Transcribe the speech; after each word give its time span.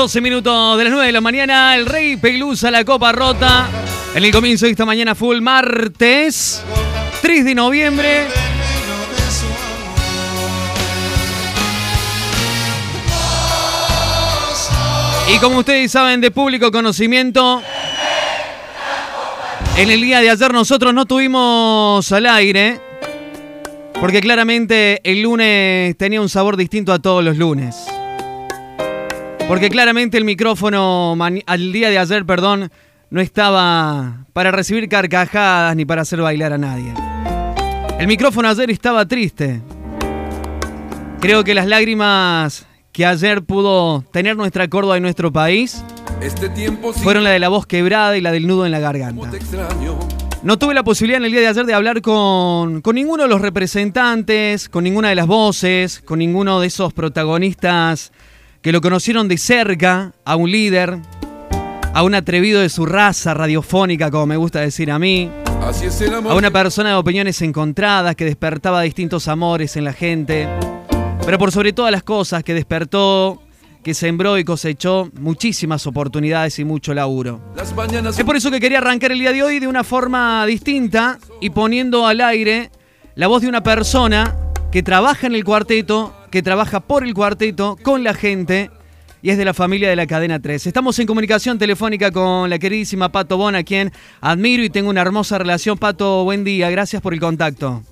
12 0.00 0.22
minutos 0.22 0.78
de 0.78 0.84
las 0.84 0.94
9 0.94 1.06
de 1.08 1.12
la 1.12 1.20
mañana, 1.20 1.76
el 1.76 1.84
Rey 1.84 2.16
Pelusa, 2.16 2.70
la 2.70 2.86
copa 2.86 3.12
rota. 3.12 3.68
En 4.14 4.24
el 4.24 4.32
comienzo 4.32 4.64
de 4.64 4.70
esta 4.70 4.86
mañana 4.86 5.14
full 5.14 5.42
martes, 5.42 6.64
3 7.20 7.44
de 7.44 7.54
noviembre. 7.54 8.26
Y 15.30 15.36
como 15.36 15.58
ustedes 15.58 15.92
saben 15.92 16.22
de 16.22 16.30
público 16.30 16.72
conocimiento, 16.72 17.60
en 19.76 19.90
el 19.90 20.00
día 20.00 20.20
de 20.20 20.30
ayer 20.30 20.50
nosotros 20.54 20.94
no 20.94 21.04
tuvimos 21.04 22.10
al 22.10 22.24
aire, 22.24 22.80
porque 24.00 24.22
claramente 24.22 25.02
el 25.04 25.20
lunes 25.20 25.94
tenía 25.98 26.22
un 26.22 26.30
sabor 26.30 26.56
distinto 26.56 26.90
a 26.90 27.00
todos 27.00 27.22
los 27.22 27.36
lunes. 27.36 27.76
Porque 29.50 29.68
claramente 29.68 30.16
el 30.16 30.24
micrófono 30.24 31.18
al 31.20 31.72
día 31.72 31.90
de 31.90 31.98
ayer, 31.98 32.24
perdón, 32.24 32.70
no 33.10 33.20
estaba 33.20 34.24
para 34.32 34.52
recibir 34.52 34.88
carcajadas 34.88 35.74
ni 35.74 35.84
para 35.84 36.02
hacer 36.02 36.20
bailar 36.20 36.52
a 36.52 36.58
nadie. 36.58 36.94
El 37.98 38.06
micrófono 38.06 38.48
ayer 38.48 38.70
estaba 38.70 39.06
triste. 39.06 39.60
Creo 41.18 41.42
que 41.42 41.54
las 41.54 41.66
lágrimas 41.66 42.64
que 42.92 43.04
ayer 43.04 43.42
pudo 43.42 44.04
tener 44.12 44.36
nuestra 44.36 44.68
Córdoba 44.68 44.98
y 44.98 45.00
nuestro 45.00 45.32
país 45.32 45.84
este 46.20 46.48
fueron 47.02 47.24
la 47.24 47.30
de 47.30 47.40
la 47.40 47.48
voz 47.48 47.66
quebrada 47.66 48.16
y 48.16 48.20
la 48.20 48.30
del 48.30 48.46
nudo 48.46 48.66
en 48.66 48.70
la 48.70 48.78
garganta. 48.78 49.32
No 50.44 50.58
tuve 50.58 50.74
la 50.74 50.84
posibilidad 50.84 51.18
en 51.18 51.24
el 51.24 51.32
día 51.32 51.40
de 51.40 51.48
ayer 51.48 51.66
de 51.66 51.74
hablar 51.74 52.02
con, 52.02 52.82
con 52.82 52.94
ninguno 52.94 53.24
de 53.24 53.28
los 53.28 53.40
representantes, 53.40 54.68
con 54.68 54.84
ninguna 54.84 55.08
de 55.08 55.16
las 55.16 55.26
voces, 55.26 56.00
con 56.04 56.20
ninguno 56.20 56.60
de 56.60 56.68
esos 56.68 56.92
protagonistas 56.92 58.12
que 58.62 58.72
lo 58.72 58.80
conocieron 58.80 59.26
de 59.28 59.38
cerca, 59.38 60.12
a 60.24 60.36
un 60.36 60.50
líder, 60.50 60.98
a 61.94 62.02
un 62.02 62.14
atrevido 62.14 62.60
de 62.60 62.68
su 62.68 62.84
raza 62.84 63.32
radiofónica, 63.32 64.10
como 64.10 64.26
me 64.26 64.36
gusta 64.36 64.60
decir 64.60 64.90
a 64.90 64.98
mí, 64.98 65.30
a 66.28 66.34
una 66.34 66.50
persona 66.50 66.90
de 66.90 66.94
opiniones 66.96 67.40
encontradas 67.42 68.14
que 68.16 68.24
despertaba 68.24 68.82
distintos 68.82 69.28
amores 69.28 69.76
en 69.76 69.84
la 69.84 69.94
gente, 69.94 70.46
pero 71.24 71.38
por 71.38 71.52
sobre 71.52 71.72
todas 71.72 71.90
las 71.90 72.02
cosas 72.02 72.44
que 72.44 72.52
despertó, 72.52 73.42
que 73.82 73.94
sembró 73.94 74.36
y 74.36 74.44
cosechó 74.44 75.10
muchísimas 75.18 75.86
oportunidades 75.86 76.58
y 76.58 76.64
mucho 76.64 76.92
laburo. 76.92 77.40
Es 77.56 78.24
por 78.24 78.36
eso 78.36 78.50
que 78.50 78.60
quería 78.60 78.78
arrancar 78.78 79.12
el 79.12 79.20
día 79.20 79.32
de 79.32 79.42
hoy 79.42 79.58
de 79.58 79.68
una 79.68 79.84
forma 79.84 80.44
distinta 80.44 81.18
y 81.40 81.48
poniendo 81.48 82.06
al 82.06 82.20
aire 82.20 82.70
la 83.14 83.26
voz 83.26 83.40
de 83.40 83.48
una 83.48 83.62
persona 83.62 84.36
que 84.70 84.82
trabaja 84.82 85.26
en 85.26 85.34
el 85.34 85.44
cuarteto, 85.44 86.14
que 86.30 86.42
trabaja 86.42 86.80
por 86.80 87.04
el 87.04 87.14
cuarteto, 87.14 87.76
con 87.82 88.04
la 88.04 88.14
gente 88.14 88.70
y 89.22 89.30
es 89.30 89.38
de 89.38 89.44
la 89.44 89.54
familia 89.54 89.88
de 89.88 89.96
la 89.96 90.06
cadena 90.06 90.40
3. 90.40 90.66
Estamos 90.66 90.98
en 90.98 91.06
comunicación 91.06 91.58
telefónica 91.58 92.10
con 92.10 92.48
la 92.48 92.58
queridísima 92.58 93.10
Pato 93.10 93.36
Bona, 93.36 93.58
a 93.58 93.62
quien 93.64 93.92
admiro 94.20 94.62
y 94.62 94.70
tengo 94.70 94.90
una 94.90 95.02
hermosa 95.02 95.38
relación. 95.38 95.76
Pato, 95.76 96.24
buen 96.24 96.44
día, 96.44 96.70
gracias 96.70 97.02
por 97.02 97.12
el 97.12 97.20
contacto. 97.20 97.82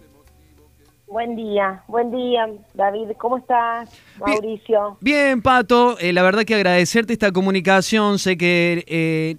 Buen 1.06 1.36
día, 1.36 1.82
buen 1.88 2.10
día, 2.10 2.46
David. 2.74 3.12
¿Cómo 3.16 3.38
estás, 3.38 3.88
Mauricio? 4.18 4.98
Bien, 5.00 5.40
Pato. 5.40 5.98
Eh, 5.98 6.12
la 6.12 6.22
verdad 6.22 6.44
que 6.44 6.54
agradecerte 6.54 7.14
esta 7.14 7.32
comunicación. 7.32 8.18
Sé 8.18 8.36
que 8.36 8.84
eh, 8.86 9.36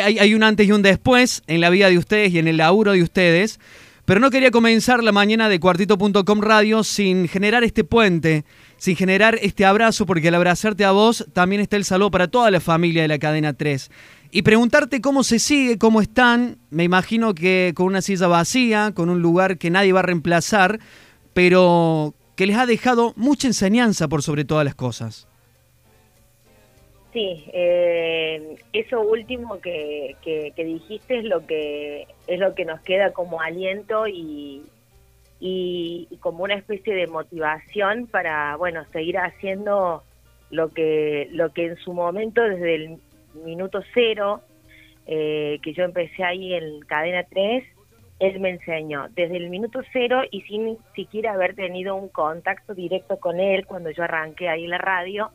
hay, 0.00 0.18
hay, 0.18 0.34
un 0.34 0.42
antes 0.42 0.66
y 0.66 0.72
un 0.72 0.82
después 0.82 1.42
en 1.46 1.60
la 1.60 1.70
vida 1.70 1.88
de 1.88 1.98
ustedes 1.98 2.32
y 2.32 2.40
en 2.40 2.48
el 2.48 2.56
laburo 2.56 2.92
de 2.92 3.02
ustedes. 3.02 3.60
Pero 4.04 4.18
no 4.18 4.30
quería 4.30 4.50
comenzar 4.50 5.04
la 5.04 5.12
mañana 5.12 5.48
de 5.48 5.60
cuartito.com 5.60 6.40
radio 6.40 6.82
sin 6.82 7.28
generar 7.28 7.62
este 7.62 7.84
puente, 7.84 8.44
sin 8.76 8.96
generar 8.96 9.38
este 9.40 9.64
abrazo, 9.64 10.06
porque 10.06 10.28
al 10.28 10.34
abrazarte 10.34 10.84
a 10.84 10.90
vos 10.90 11.24
también 11.32 11.62
está 11.62 11.76
el 11.76 11.84
saludo 11.84 12.10
para 12.10 12.26
toda 12.26 12.50
la 12.50 12.58
familia 12.58 13.02
de 13.02 13.08
la 13.08 13.20
cadena 13.20 13.52
3. 13.52 13.90
Y 14.32 14.42
preguntarte 14.42 15.00
cómo 15.00 15.22
se 15.22 15.38
sigue, 15.38 15.78
cómo 15.78 16.00
están, 16.00 16.58
me 16.70 16.82
imagino 16.82 17.32
que 17.32 17.72
con 17.76 17.86
una 17.86 18.02
silla 18.02 18.26
vacía, 18.26 18.90
con 18.92 19.08
un 19.08 19.22
lugar 19.22 19.56
que 19.56 19.70
nadie 19.70 19.92
va 19.92 20.00
a 20.00 20.04
reemplazar, 20.04 20.80
pero 21.32 22.14
que 22.34 22.46
les 22.46 22.56
ha 22.56 22.66
dejado 22.66 23.12
mucha 23.14 23.46
enseñanza 23.46 24.08
por 24.08 24.22
sobre 24.24 24.44
todas 24.44 24.64
las 24.64 24.74
cosas. 24.74 25.28
Sí, 27.12 27.44
eh, 27.52 28.56
eso 28.72 29.02
último 29.02 29.60
que, 29.60 30.16
que, 30.22 30.52
dijiste 30.56 31.18
es 31.18 31.24
lo 31.24 31.46
que 31.46 32.06
es 32.26 32.40
lo 32.40 32.54
que 32.54 32.64
nos 32.64 32.80
queda 32.80 33.12
como 33.12 33.42
aliento 33.42 34.06
y, 34.06 34.62
y, 35.38 36.08
como 36.20 36.44
una 36.44 36.54
especie 36.54 36.94
de 36.94 37.06
motivación 37.08 38.06
para 38.06 38.56
bueno 38.56 38.86
seguir 38.92 39.18
haciendo 39.18 40.02
lo 40.48 40.70
que 40.70 41.28
lo 41.32 41.52
que 41.52 41.66
en 41.66 41.76
su 41.76 41.92
momento 41.92 42.40
desde 42.42 42.74
el 42.76 42.98
minuto 43.44 43.82
cero 43.92 44.40
eh, 45.06 45.58
que 45.62 45.74
yo 45.74 45.84
empecé 45.84 46.24
ahí 46.24 46.54
en 46.54 46.80
cadena 46.80 47.24
3 47.24 47.62
él 48.20 48.38
me 48.38 48.50
enseñó. 48.50 49.08
Desde 49.16 49.36
el 49.36 49.50
minuto 49.50 49.80
cero 49.92 50.22
y 50.30 50.42
sin 50.42 50.78
siquiera 50.94 51.32
haber 51.32 51.56
tenido 51.56 51.96
un 51.96 52.08
contacto 52.08 52.72
directo 52.72 53.18
con 53.18 53.40
él 53.40 53.66
cuando 53.66 53.90
yo 53.90 54.04
arranqué 54.04 54.48
ahí 54.48 54.66
la 54.68 54.78
radio 54.78 55.32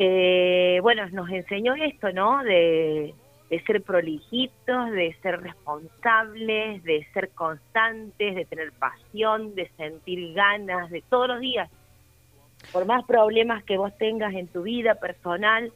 eh, 0.00 0.78
bueno, 0.80 1.08
nos 1.10 1.28
enseñó 1.28 1.74
esto, 1.74 2.12
¿no? 2.12 2.44
De, 2.44 3.16
ser 3.66 3.82
prolijitos, 3.82 4.92
de 4.92 5.12
ser 5.22 5.40
responsables, 5.40 6.84
de 6.84 7.04
ser 7.12 7.30
constantes, 7.30 8.36
de 8.36 8.44
tener 8.44 8.70
pasión, 8.72 9.56
de 9.56 9.68
sentir 9.76 10.34
ganas, 10.34 10.88
de 10.90 11.02
todos 11.02 11.26
los 11.26 11.40
días. 11.40 11.68
Por 12.72 12.86
más 12.86 13.04
problemas 13.06 13.64
que 13.64 13.76
vos 13.76 13.92
tengas 13.98 14.34
en 14.34 14.46
tu 14.46 14.62
vida 14.62 14.94
personal, 14.94 15.72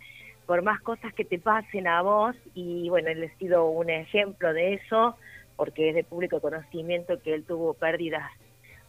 por 0.46 0.62
más 0.62 0.80
cosas 0.82 1.12
que 1.14 1.24
te 1.24 1.40
pasen 1.40 1.88
a 1.88 2.00
vos, 2.02 2.36
y 2.54 2.88
bueno, 2.90 3.08
él 3.08 3.24
ha 3.24 3.38
sido 3.38 3.66
un 3.66 3.90
ejemplo 3.90 4.52
de 4.52 4.74
eso, 4.74 5.16
porque 5.56 5.88
es 5.88 5.96
de 5.96 6.04
público 6.04 6.40
conocimiento 6.40 7.20
que 7.20 7.34
él 7.34 7.42
tuvo 7.44 7.74
pérdidas 7.74 8.30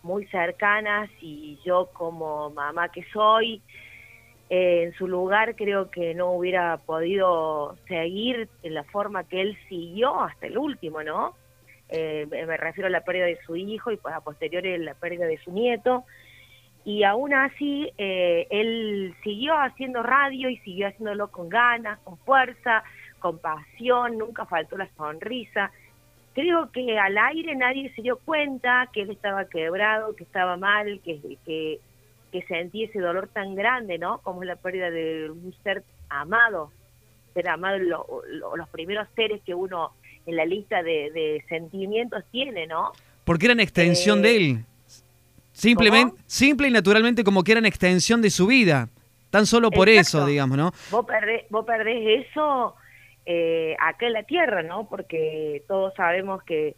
muy 0.03 0.27
cercanas 0.27 1.09
y 1.21 1.57
yo 1.65 1.89
como 1.94 2.51
mamá 2.51 2.89
que 2.89 3.03
soy, 3.11 3.63
eh, 4.49 4.83
en 4.83 4.93
su 4.93 5.07
lugar 5.07 5.55
creo 5.55 5.89
que 5.89 6.13
no 6.13 6.31
hubiera 6.31 6.77
podido 6.77 7.77
seguir 7.87 8.49
en 8.61 8.73
la 8.73 8.83
forma 8.83 9.23
que 9.23 9.41
él 9.41 9.57
siguió 9.69 10.21
hasta 10.21 10.47
el 10.47 10.57
último, 10.57 11.01
¿no? 11.03 11.35
Eh, 11.89 12.27
me 12.29 12.57
refiero 12.57 12.87
a 12.87 12.89
la 12.89 13.01
pérdida 13.01 13.25
de 13.25 13.39
su 13.45 13.55
hijo 13.55 13.91
y 13.91 13.97
pues 13.97 14.13
a 14.15 14.21
posteriori 14.21 14.77
la 14.79 14.95
pérdida 14.95 15.25
de 15.25 15.37
su 15.37 15.51
nieto. 15.51 16.03
Y 16.85 17.03
aún 17.03 17.33
así, 17.33 17.91
eh, 17.97 18.47
él 18.49 19.15
siguió 19.23 19.53
haciendo 19.57 20.03
radio 20.03 20.49
y 20.49 20.57
siguió 20.57 20.87
haciéndolo 20.87 21.29
con 21.29 21.47
ganas, 21.47 21.99
con 21.99 22.17
fuerza, 22.17 22.83
con 23.19 23.39
pasión, 23.39 24.17
nunca 24.17 24.45
faltó 24.45 24.75
la 24.77 24.89
sonrisa. 24.97 25.71
Creo 26.33 26.71
que 26.71 26.99
al 26.99 27.17
aire 27.17 27.55
nadie 27.55 27.93
se 27.95 28.01
dio 28.01 28.17
cuenta 28.17 28.89
que 28.91 29.03
él 29.03 29.11
estaba 29.11 29.45
quebrado, 29.45 30.15
que 30.15 30.23
estaba 30.23 30.57
mal, 30.57 30.99
que, 31.05 31.37
que 31.45 31.79
que 32.33 32.41
sentí 32.47 32.85
ese 32.85 32.99
dolor 32.99 33.29
tan 33.31 33.53
grande, 33.53 33.99
¿no? 33.99 34.17
Como 34.23 34.41
es 34.41 34.47
la 34.47 34.55
pérdida 34.55 34.89
de 34.89 35.29
un 35.29 35.53
ser 35.63 35.83
amado, 36.09 36.71
ser 37.35 37.47
amado, 37.47 37.77
los 37.77 38.69
primeros 38.69 39.07
seres 39.16 39.39
que 39.45 39.53
uno 39.53 39.91
en 40.25 40.35
la 40.35 40.44
lista 40.44 40.81
de, 40.81 41.44
sentimientos 41.47 42.23
tiene, 42.31 42.66
¿no? 42.66 42.91
Porque 43.23 43.45
eran 43.45 43.59
extensión 43.59 44.23
de 44.23 44.31
eh, 44.31 44.35
él. 44.38 44.66
Simplemente, 45.51 46.16
simple 46.25 46.69
y 46.69 46.71
naturalmente 46.71 47.23
como 47.23 47.44
que 47.44 47.51
eran 47.51 47.67
extensión 47.67 48.19
de 48.23 48.31
su 48.31 48.47
vida. 48.47 48.89
Tan 49.29 49.45
solo 49.45 49.69
por 49.69 49.88
eso, 49.88 50.25
digamos, 50.25 50.57
¿no? 50.57 50.71
Vos 50.89 51.05
perdés, 51.05 51.44
vos 51.51 51.65
perdés 51.65 52.25
eso 52.27 52.75
eh, 53.27 53.75
acá 53.80 54.07
en 54.07 54.13
la 54.13 54.24
tierra, 54.24 54.63
¿no? 54.63 54.89
Porque 54.89 55.63
todos 55.68 55.94
sabemos 55.94 56.41
que, 56.44 56.75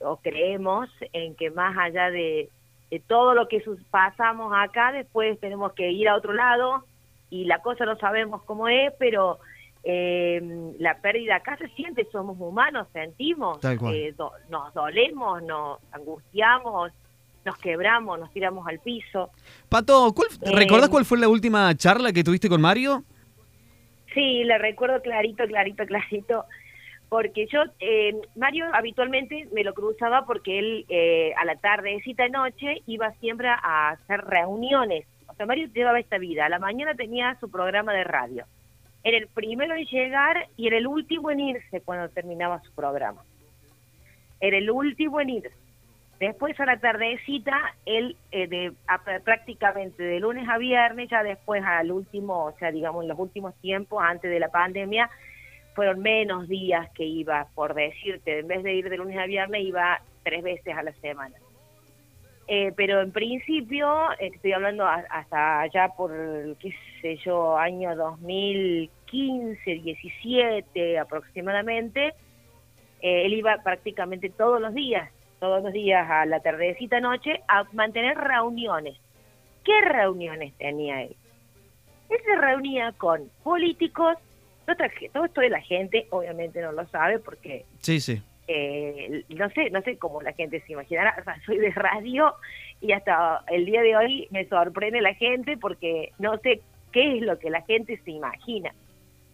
o 0.00 0.16
creemos 0.16 0.88
en 1.12 1.36
que 1.36 1.50
más 1.52 1.76
allá 1.78 2.10
de, 2.10 2.48
de 2.90 3.00
todo 3.00 3.34
lo 3.34 3.48
que 3.48 3.62
pasamos 3.90 4.52
acá, 4.56 4.92
después 4.92 5.38
tenemos 5.40 5.72
que 5.72 5.90
ir 5.90 6.08
a 6.08 6.16
otro 6.16 6.32
lado 6.32 6.84
y 7.30 7.44
la 7.44 7.60
cosa 7.60 7.84
no 7.84 7.96
sabemos 7.96 8.42
cómo 8.44 8.68
es, 8.68 8.92
pero 8.98 9.38
eh, 9.82 10.40
la 10.78 10.98
pérdida 10.98 11.36
acá 11.36 11.56
se 11.56 11.68
siente, 11.68 12.06
somos 12.10 12.36
humanos, 12.38 12.86
sentimos, 12.92 13.58
eh, 13.64 14.14
nos 14.48 14.74
dolemos, 14.74 15.42
nos 15.42 15.78
angustiamos, 15.92 16.92
nos 17.44 17.58
quebramos, 17.58 18.18
nos 18.18 18.32
tiramos 18.32 18.66
al 18.66 18.78
piso. 18.80 19.30
Pato, 19.68 20.12
¿cuál, 20.14 20.28
¿recordás 20.54 20.88
cuál 20.88 21.04
fue 21.04 21.18
la 21.18 21.28
última 21.28 21.74
charla 21.76 22.12
que 22.12 22.24
tuviste 22.24 22.48
con 22.48 22.60
Mario? 22.60 23.04
Sí, 24.14 24.44
la 24.44 24.58
recuerdo 24.58 25.00
clarito, 25.02 25.44
clarito, 25.46 25.84
clarito 25.86 26.44
porque 27.08 27.46
yo, 27.46 27.62
eh, 27.80 28.20
Mario 28.34 28.66
habitualmente 28.72 29.48
me 29.52 29.62
lo 29.62 29.74
cruzaba 29.74 30.26
porque 30.26 30.58
él 30.58 30.86
eh, 30.88 31.32
a 31.36 31.44
la 31.44 31.56
tarde, 31.56 32.00
cita 32.02 32.28
noche, 32.28 32.82
iba 32.86 33.12
siempre 33.14 33.48
a 33.48 33.90
hacer 33.90 34.22
reuniones. 34.24 35.06
O 35.28 35.34
sea, 35.34 35.46
Mario 35.46 35.68
llevaba 35.72 36.00
esta 36.00 36.18
vida. 36.18 36.46
A 36.46 36.48
la 36.48 36.58
mañana 36.58 36.94
tenía 36.94 37.36
su 37.38 37.50
programa 37.50 37.92
de 37.92 38.04
radio. 38.04 38.44
Era 39.04 39.18
el 39.18 39.28
primero 39.28 39.76
en 39.76 39.84
llegar 39.84 40.48
y 40.56 40.66
era 40.66 40.78
el 40.78 40.86
último 40.86 41.30
en 41.30 41.40
irse 41.40 41.80
cuando 41.80 42.08
terminaba 42.08 42.60
su 42.62 42.72
programa. 42.72 43.22
Era 44.40 44.58
el 44.58 44.70
último 44.70 45.20
en 45.20 45.30
irse. 45.30 45.66
Después 46.18 46.58
a 46.58 46.66
la 46.66 46.78
tardecita, 46.78 47.74
él 47.84 48.16
eh, 48.32 48.48
de, 48.48 48.72
prácticamente 49.22 50.02
de 50.02 50.18
lunes 50.18 50.48
a 50.48 50.56
viernes, 50.56 51.10
ya 51.10 51.22
después 51.22 51.62
al 51.64 51.92
último, 51.92 52.46
o 52.46 52.52
sea, 52.52 52.72
digamos 52.72 53.02
en 53.02 53.08
los 53.08 53.18
últimos 53.18 53.54
tiempos, 53.56 54.02
antes 54.02 54.30
de 54.30 54.40
la 54.40 54.48
pandemia, 54.48 55.10
fueron 55.76 56.00
menos 56.00 56.48
días 56.48 56.90
que 56.92 57.04
iba, 57.04 57.46
por 57.54 57.74
decirte, 57.74 58.40
en 58.40 58.48
vez 58.48 58.62
de 58.64 58.74
ir 58.74 58.88
de 58.88 58.96
lunes 58.96 59.18
a 59.18 59.26
viernes, 59.26 59.62
iba 59.62 60.00
tres 60.24 60.42
veces 60.42 60.74
a 60.74 60.82
la 60.82 60.92
semana. 60.94 61.36
Eh, 62.48 62.72
pero 62.74 63.02
en 63.02 63.12
principio, 63.12 64.10
estoy 64.18 64.52
hablando 64.52 64.86
hasta 64.86 65.60
allá 65.60 65.90
por, 65.96 66.10
qué 66.58 66.72
sé 67.02 67.16
yo, 67.18 67.58
año 67.58 67.94
2015, 67.94 69.70
17 69.70 70.98
aproximadamente, 70.98 72.14
eh, 73.02 73.26
él 73.26 73.34
iba 73.34 73.56
prácticamente 73.62 74.30
todos 74.30 74.60
los 74.60 74.72
días, 74.72 75.10
todos 75.40 75.62
los 75.62 75.72
días 75.72 76.08
a 76.08 76.24
la 76.24 76.40
tardecita 76.40 77.00
noche 77.00 77.42
a 77.48 77.64
mantener 77.72 78.16
reuniones. 78.16 78.96
¿Qué 79.62 79.78
reuniones 79.82 80.54
tenía 80.54 81.02
él? 81.02 81.16
Él 82.08 82.18
se 82.24 82.36
reunía 82.36 82.92
con 82.92 83.28
políticos, 83.42 84.16
todo 85.12 85.24
esto 85.24 85.40
de 85.40 85.50
la 85.50 85.60
gente 85.60 86.06
obviamente 86.10 86.60
no 86.60 86.72
lo 86.72 86.86
sabe 86.88 87.18
porque 87.18 87.64
sí 87.80 88.00
sí. 88.00 88.20
eh, 88.48 89.24
no 89.28 89.48
sé 89.50 89.70
no 89.70 89.80
sé 89.82 89.96
cómo 89.98 90.22
la 90.22 90.32
gente 90.32 90.60
se 90.60 90.72
imaginará. 90.72 91.16
O 91.20 91.24
sea, 91.24 91.40
soy 91.46 91.58
de 91.58 91.70
radio 91.70 92.34
y 92.80 92.92
hasta 92.92 93.44
el 93.48 93.66
día 93.66 93.82
de 93.82 93.96
hoy 93.96 94.28
me 94.30 94.46
sorprende 94.48 95.00
la 95.00 95.14
gente 95.14 95.56
porque 95.56 96.12
no 96.18 96.36
sé 96.38 96.60
qué 96.92 97.16
es 97.16 97.22
lo 97.22 97.38
que 97.38 97.50
la 97.50 97.62
gente 97.62 98.00
se 98.04 98.10
imagina. 98.10 98.72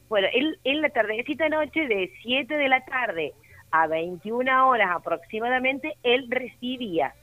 Bueno 0.09 0.29
él 0.33 0.59
en 0.65 0.83
la 0.83 0.91
tardecita 0.91 1.49
noche 1.49 1.87
de 1.87 2.13
7 2.23 2.55
de 2.55 2.69
la 2.69 2.85
tarde 2.85 3.33
a 3.71 3.87
21 3.87 4.69
horas 4.69 4.91
aproximadamente 4.95 5.97
él 6.03 6.27
recibía 6.29 7.15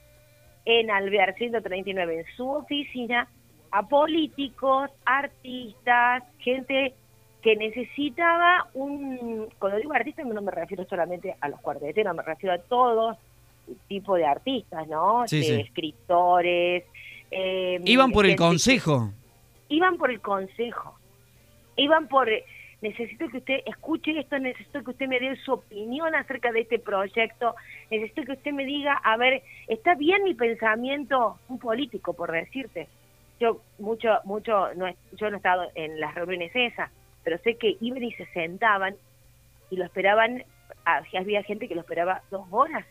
en 0.65 0.91
Alvear 0.91 1.35
139 1.35 2.19
en 2.19 2.25
su 2.35 2.49
oficina 2.49 3.27
a 3.71 3.87
políticos, 3.87 4.89
artistas, 5.05 6.23
gente 6.39 6.93
que 7.41 7.55
necesitaba 7.55 8.67
un, 8.73 9.47
cuando 9.59 9.77
digo 9.77 9.93
artista 9.93 10.23
no 10.23 10.41
me 10.41 10.51
refiero 10.51 10.85
solamente 10.85 11.35
a 11.39 11.47
los 11.49 11.59
cuarteteros, 11.61 12.15
me 12.15 12.23
refiero 12.23 12.55
a 12.55 12.59
todos 12.59 13.17
tipo 13.87 14.15
de 14.15 14.25
artistas, 14.25 14.87
¿no? 14.87 15.23
de 15.29 15.61
escritores. 15.61 16.83
Eh, 17.31 17.79
iban 17.85 18.11
por 18.11 18.25
el 18.25 18.35
consejo. 18.35 19.11
iban 19.69 19.97
por 19.97 20.11
el 20.11 20.21
consejo. 20.21 20.95
Iban 21.75 22.07
por, 22.07 22.27
necesito 22.81 23.29
que 23.29 23.37
usted 23.37 23.59
escuche 23.65 24.19
esto, 24.19 24.37
necesito 24.39 24.83
que 24.83 24.91
usted 24.91 25.07
me 25.07 25.19
dé 25.19 25.35
su 25.37 25.53
opinión 25.53 26.13
acerca 26.15 26.51
de 26.51 26.61
este 26.61 26.79
proyecto, 26.79 27.55
necesito 27.89 28.23
que 28.23 28.33
usted 28.33 28.51
me 28.51 28.65
diga, 28.65 28.93
a 28.93 29.17
ver, 29.17 29.43
¿está 29.67 29.95
bien 29.95 30.23
mi 30.23 30.33
pensamiento? 30.33 31.37
Un 31.47 31.59
político, 31.59 32.13
por 32.13 32.31
decirte. 32.31 32.87
Yo 33.39 33.61
mucho, 33.77 34.19
mucho, 34.25 34.73
no, 34.75 34.87
yo 35.13 35.29
no 35.29 35.35
he 35.35 35.37
estado 35.37 35.69
en 35.75 35.99
las 35.99 36.13
reuniones 36.15 36.51
esas, 36.53 36.91
pero 37.23 37.37
sé 37.39 37.55
que 37.55 37.77
iban 37.81 38.03
y 38.03 38.11
se 38.13 38.25
sentaban 38.27 38.95
y 39.69 39.77
lo 39.77 39.85
esperaban, 39.85 40.43
ah, 40.85 41.01
había 41.17 41.43
gente 41.43 41.67
que 41.67 41.75
lo 41.75 41.81
esperaba 41.81 42.21
dos 42.31 42.47
horas, 42.51 42.85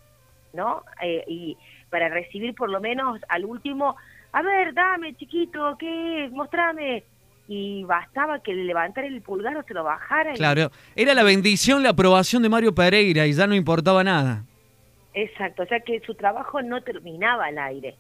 ¿no? 0.52 0.82
Eh, 1.02 1.25
y 1.26 1.56
para 1.90 2.08
recibir 2.08 2.54
por 2.54 2.70
lo 2.70 2.80
menos 2.80 3.20
al 3.28 3.44
último, 3.44 3.96
a 4.32 4.42
ver, 4.42 4.75
dame 4.75 5.14
chiquito, 5.16 5.76
¿qué? 5.78 6.28
Mostrame. 6.32 7.04
Y 7.50 7.82
bastaba 7.84 8.42
que 8.42 8.52
le 8.52 8.64
levantara 8.64 9.06
el 9.06 9.22
pulgar 9.22 9.56
o 9.56 9.62
se 9.62 9.72
lo 9.72 9.82
bajara. 9.82 10.34
Claro, 10.34 10.70
era 10.94 11.14
la 11.14 11.22
bendición, 11.22 11.82
la 11.82 11.90
aprobación 11.90 12.42
de 12.42 12.50
Mario 12.50 12.74
Pereira 12.74 13.26
y 13.26 13.32
ya 13.32 13.46
no 13.46 13.54
importaba 13.54 14.04
nada. 14.04 14.44
Exacto, 15.14 15.62
o 15.62 15.66
sea 15.66 15.81
que 15.81 16.00
su 16.00 16.14
trabajo 16.14 16.60
no 16.60 16.82
terminaba 16.82 17.46
al 17.46 17.58
aire. 17.58 17.96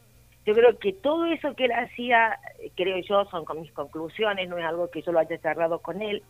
Yo 0.48 0.54
creo 0.54 0.78
que 0.78 0.94
todo 0.94 1.26
eso 1.26 1.54
que 1.54 1.66
él 1.66 1.72
hacía, 1.72 2.38
creo 2.74 2.96
yo, 3.06 3.26
son 3.26 3.44
con 3.44 3.60
mis 3.60 3.70
conclusiones, 3.70 4.48
no 4.48 4.56
es 4.56 4.64
algo 4.64 4.90
que 4.90 5.02
yo 5.02 5.12
lo 5.12 5.18
haya 5.18 5.36
cerrado 5.36 5.80
con 5.80 6.00
él. 6.00 6.22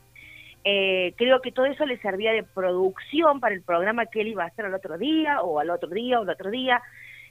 Eh, 0.65 1.15
creo 1.17 1.41
que 1.41 1.53
todo 1.53 1.67
eso 1.67 1.87
le 1.87 1.99
servía 1.99 2.33
de 2.33 2.43
producción 2.43 3.39
para 3.39 3.55
el 3.55 3.63
programa 3.63 4.07
que 4.07 4.23
él 4.23 4.27
iba 4.27 4.43
a 4.43 4.49
hacer 4.49 4.65
al 4.65 4.75
otro 4.75 4.99
día, 4.99 5.41
o 5.43 5.61
al 5.61 5.71
otro 5.71 5.91
día, 5.91 6.19
o 6.19 6.25
al 6.25 6.31
otro 6.31 6.51
día. 6.51 6.83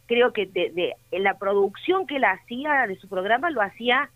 Creo 0.06 0.32
que 0.32 0.46
de, 0.46 0.94
la 1.12 1.38
producción 1.38 2.08
que 2.08 2.16
él 2.16 2.24
hacía 2.24 2.88
de 2.88 2.96
su 2.96 3.10
programa 3.10 3.50
lo 3.50 3.62
hacía 3.62 4.10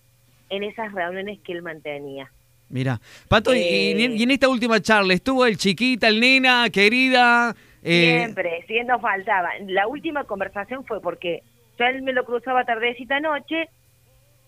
en 0.50 0.64
esas 0.64 0.94
reuniones 0.94 1.40
que 1.42 1.52
él 1.52 1.64
mantenía. 1.64 2.32
Mira, 2.70 3.02
Pato, 3.28 3.54
y, 3.54 3.60
eh, 3.60 4.24
en 4.24 4.32
esta 4.32 4.48
última 4.48 4.80
charla, 4.80 5.14
¿estuvo 5.14 5.46
el 5.46 5.58
chiquita, 5.58 6.08
el 6.08 6.22
nena, 6.22 6.70
querida? 6.70 7.54
Eh... 7.84 8.20
Siempre, 8.20 8.64
siendo 8.66 8.98
faltaba. 9.02 9.50
La 9.68 9.88
última 9.88 10.24
conversación 10.24 10.86
fue 10.86 11.02
porque 11.02 11.44
él 11.88 12.02
me 12.02 12.14
lo 12.14 12.26
cruzaba 12.26 12.66
tardecita 12.66 13.20
noche 13.20 13.70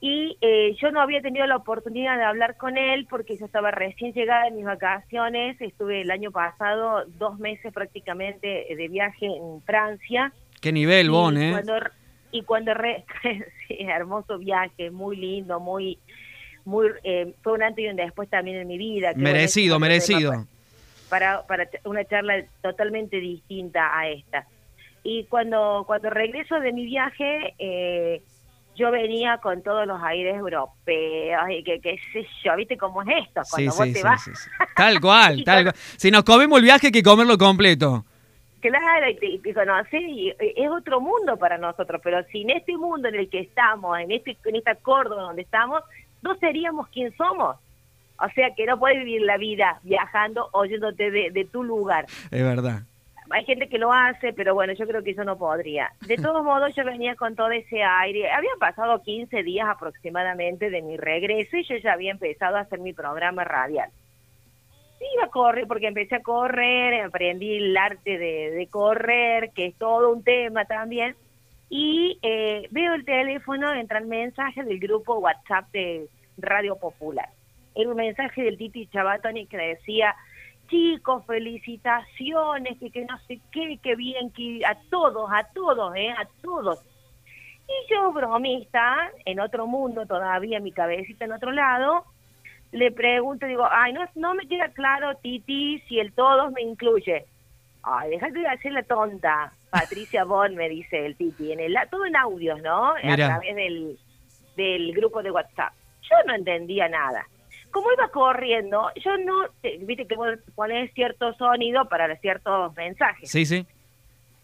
y 0.02 0.38
eh, 0.42 0.76
yo 0.82 0.92
no 0.92 1.00
había 1.00 1.22
tenido 1.22 1.46
la 1.48 1.56
oportunidad 1.56 2.18
de 2.18 2.24
hablar 2.24 2.58
con 2.58 2.78
él 2.78 3.08
porque 3.10 3.38
yo 3.38 3.46
estaba 3.46 3.72
recién 3.72 4.12
llegada 4.12 4.48
en 4.48 4.58
mis 4.58 4.66
vacaciones, 4.66 5.60
estuve 5.62 6.02
el 6.02 6.12
año 6.12 6.30
pasado 6.30 7.06
dos 7.18 7.40
meses 7.40 7.72
prácticamente 7.72 8.68
de 8.76 8.88
viaje 8.90 9.28
en 9.28 9.62
Francia. 9.62 10.34
¿Qué 10.60 10.74
nivel, 10.74 11.10
Bon, 11.10 11.38
eh? 11.38 11.54
y 12.34 12.42
cuando 12.42 12.74
re, 12.74 13.06
sí, 13.68 13.78
hermoso 13.80 14.38
viaje, 14.40 14.92
muy 14.92 15.16
lindo, 15.16 15.62
muy, 15.62 16.00
muy, 16.66 16.88
eh, 17.04 17.34
fue 17.42 17.54
un 17.54 17.64
antes 17.64 17.86
y 17.86 17.88
un 17.88 17.96
después 17.96 18.30
también 18.30 18.58
en 18.58 18.68
mi 18.68 18.78
vida. 18.78 19.14
Merecido, 19.16 19.80
merecido. 19.80 20.48
Para, 21.10 21.46
para 21.48 21.70
una 21.86 22.04
charla 22.04 22.44
totalmente 22.62 23.22
distinta 23.22 23.98
a 23.98 24.10
esta. 24.10 24.48
Y 25.04 25.26
cuando, 25.26 25.84
cuando 25.86 26.10
regreso 26.10 26.60
de 26.60 26.72
mi 26.72 26.86
viaje, 26.86 27.54
eh, 27.60 28.22
yo 28.76 28.90
venía 28.90 29.38
con 29.38 29.62
todos 29.62 29.86
los 29.86 30.02
aires 30.02 30.36
europeos 30.36 31.44
y 31.50 31.64
que 31.64 31.80
qué 31.80 32.00
sé 32.12 32.26
yo, 32.44 32.56
¿viste 32.56 32.78
cómo 32.78 33.02
es 33.04 33.26
esto? 33.28 33.42
Cuando 33.50 33.72
vos 33.72 33.94
te 33.94 34.04
vas. 34.04 34.50
Tal 34.76 35.00
cual, 35.00 35.44
tal 35.46 35.64
cual. 35.66 35.76
Si 35.76 36.10
nos 36.10 36.24
comemos 36.24 36.58
el 36.58 36.64
viaje, 36.64 36.88
hay 36.88 36.92
que 36.92 37.04
comerlo 37.04 37.38
completo. 37.38 38.06
Claro, 38.62 39.10
y 39.10 39.40
te, 39.40 39.54
conoces 39.54 40.02
y 40.08 40.34
es 40.40 40.70
otro 40.70 41.02
mundo 41.02 41.36
para 41.36 41.58
nosotros, 41.58 42.00
pero 42.02 42.24
sin 42.32 42.50
este 42.50 42.78
mundo 42.78 43.10
en 43.10 43.16
el 43.16 43.30
que 43.30 43.42
estamos, 43.42 44.00
en 44.00 44.12
este 44.12 44.38
en 44.46 44.56
esta 44.56 44.76
Córdoba 44.76 45.24
donde 45.24 45.42
estamos, 45.42 45.84
no 46.22 46.36
seríamos 46.38 46.88
quien 46.88 47.14
somos. 47.18 47.58
O 48.18 48.30
sea 48.34 48.56
que 48.56 48.66
no 48.66 48.80
puedes 48.80 49.00
vivir 49.00 49.24
la 49.24 49.38
vida 49.38 49.80
viajando 49.84 50.48
oyéndote 50.54 51.12
de, 51.12 51.32
de 51.32 51.44
tu 51.44 51.62
lugar. 51.62 52.06
Es 52.32 52.42
verdad 52.42 52.84
hay 53.34 53.46
gente 53.46 53.68
que 53.68 53.80
lo 53.80 53.92
hace, 53.92 54.32
pero 54.32 54.54
bueno, 54.54 54.74
yo 54.74 54.86
creo 54.86 55.04
que 55.04 55.16
yo 55.16 55.24
no 55.24 55.38
podría. 55.38 55.92
De 56.08 56.18
todos 56.22 56.44
modos, 56.44 56.76
yo 56.76 56.86
venía 56.86 57.16
con 57.16 57.36
todo 57.36 57.50
ese 57.50 57.82
aire. 57.84 58.32
Habían 58.32 58.60
pasado 58.60 59.02
15 59.02 59.42
días 59.42 59.68
aproximadamente 59.68 60.70
de 60.70 60.82
mi 60.84 60.98
regreso 60.98 61.58
y 61.58 61.64
yo 61.64 61.76
ya 61.78 61.94
había 61.94 62.12
empezado 62.12 62.58
a 62.58 62.62
hacer 62.62 62.80
mi 62.80 62.94
programa 62.94 63.44
radial. 63.44 63.90
Iba 65.16 65.26
a 65.26 65.30
correr 65.30 65.68
porque 65.68 65.88
empecé 65.88 66.16
a 66.16 66.22
correr, 66.22 67.02
aprendí 67.02 67.58
el 67.58 67.76
arte 67.76 68.18
de, 68.18 68.68
correr, 68.72 69.52
que 69.52 69.66
es 69.66 69.76
todo 69.76 70.12
un 70.12 70.24
tema 70.24 70.66
también. 70.66 71.16
Y 71.70 72.20
eh, 72.22 72.68
veo 72.72 72.94
el 72.94 73.04
teléfono, 73.04 73.74
entra 73.74 73.98
el 73.98 74.06
mensaje 74.06 74.64
del 74.64 74.80
grupo 74.80 75.18
WhatsApp 75.18 75.70
de 75.72 76.08
Radio 76.38 76.78
Popular. 76.78 77.30
Era 77.76 77.90
un 77.90 77.98
mensaje 77.98 78.44
del 78.44 78.58
Titi 78.58 78.86
Chabatoni 78.88 79.48
que 79.48 79.58
decía 79.58 80.16
chicos, 80.74 81.24
felicitaciones, 81.28 82.80
que, 82.80 82.90
que 82.90 83.06
no 83.06 83.16
sé 83.28 83.40
qué, 83.52 83.78
que 83.78 83.96
bien, 83.96 84.32
que 84.32 84.66
a 84.66 84.76
todos, 84.90 85.30
a 85.32 85.44
todos, 85.54 85.96
¿eh? 85.96 86.10
A 86.10 86.28
todos. 86.42 86.84
Y 87.68 87.94
yo, 87.94 88.12
bromista, 88.12 89.12
en 89.26 89.40
otro 89.40 89.68
mundo 89.68 90.08
todavía, 90.08 90.60
mi 90.60 90.72
cabecita 90.72 91.26
en 91.26 91.34
otro 91.34 91.52
lado, 91.52 92.06
le 92.72 92.92
pregunto, 92.92 93.46
digo, 93.46 93.68
ay, 93.70 93.94
no, 93.94 94.02
no 94.16 94.34
me 94.34 94.48
queda 94.48 94.70
claro, 94.70 95.16
Titi, 95.18 95.80
si 95.88 96.00
el 96.00 96.12
todos 96.12 96.52
me 96.54 96.64
incluye. 96.64 97.26
Ay, 97.84 98.10
déjate 98.10 98.40
de 98.40 98.48
hacer 98.48 98.72
la 98.72 98.84
tonta. 98.84 99.54
Patricia 99.70 100.24
Bon 100.24 100.56
me 100.56 100.70
dice 100.70 101.06
el 101.06 101.16
Titi, 101.16 101.52
en 101.52 101.60
el, 101.60 101.78
todo 101.92 102.06
en 102.06 102.16
audios, 102.16 102.60
¿no? 102.64 102.96
A 102.96 103.16
través 103.16 103.56
del, 103.56 104.00
del 104.58 104.92
grupo 104.94 105.22
de 105.22 105.30
WhatsApp. 105.30 105.74
Yo 106.02 106.16
no 106.26 106.34
entendía 106.34 106.90
nada 106.90 107.28
como 107.74 107.92
iba 107.92 108.08
corriendo, 108.10 108.90
yo 109.04 109.18
no, 109.18 109.34
viste 109.82 110.08
que 110.08 110.16
pones 110.56 110.94
cierto 110.94 111.34
sonido 111.34 111.90
para 111.90 112.16
ciertos 112.18 112.74
mensajes. 112.76 113.30
Sí, 113.30 113.46
sí. 113.46 113.66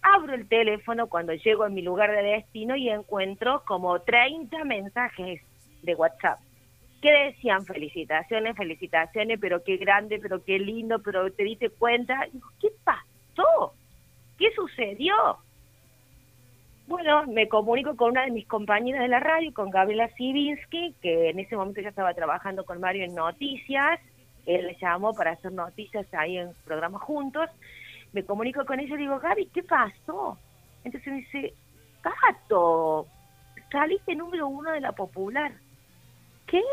Abro 0.02 0.34
el 0.34 0.48
teléfono 0.48 1.08
cuando 1.08 1.34
llego 1.34 1.64
a 1.64 1.70
mi 1.70 1.82
lugar 1.82 2.12
de 2.12 2.24
destino 2.24 2.76
y 2.76 2.90
encuentro 2.90 3.64
como 3.66 4.00
30 4.02 4.64
mensajes 4.66 5.42
de 5.84 5.96
WhatsApp 5.96 6.40
que 7.02 7.12
decían 7.12 7.66
felicitaciones, 7.66 8.58
felicitaciones, 8.58 9.40
pero 9.40 9.64
qué 9.64 9.78
grande, 9.78 10.20
pero 10.20 10.44
qué 10.44 10.60
lindo, 10.60 11.00
pero 11.00 11.32
te 11.32 11.44
diste 11.44 11.70
cuenta. 11.70 12.28
¿Qué 12.60 12.70
pasó? 12.84 13.74
¿Qué 14.38 14.52
sucedió? 14.56 15.38
Bueno, 16.90 17.28
me 17.28 17.48
comunico 17.48 17.96
con 17.96 18.14
una 18.14 18.26
de 18.26 18.32
mis 18.32 18.48
compañeras 18.48 19.04
de 19.04 19.10
la 19.10 19.20
radio, 19.20 19.54
con 19.54 19.70
Gabriela 19.70 20.10
Sivinsky, 20.18 20.96
que 21.04 21.30
en 21.30 21.38
ese 21.38 21.56
momento 21.56 21.82
ya 21.82 21.90
estaba 21.90 22.16
trabajando 22.16 22.66
con 22.66 22.80
Mario 22.80 23.04
en 23.04 23.14
noticias. 23.14 24.00
Él 24.48 24.66
le 24.66 24.76
llamó 24.82 25.14
para 25.14 25.34
hacer 25.34 25.52
noticias 25.52 26.12
ahí 26.16 26.40
en 26.40 26.50
programa 26.66 26.98
juntos. 26.98 27.48
Me 28.12 28.24
comunico 28.24 28.66
con 28.66 28.80
ella 28.80 28.96
y 28.96 28.98
digo, 28.98 29.20
Gaby, 29.20 29.46
¿qué 29.54 29.62
pasó? 29.62 30.40
Entonces 30.84 31.14
me 31.14 31.20
dice, 31.20 31.54
Pato, 32.02 33.06
saliste 33.72 34.16
número 34.16 34.48
uno 34.48 34.72
de 34.72 34.82
la 34.82 34.92
popular. 34.92 35.52
¿Qué? 36.48 36.64